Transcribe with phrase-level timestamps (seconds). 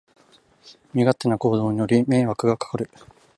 [0.95, 2.89] 身勝手な行動により迷惑がかかる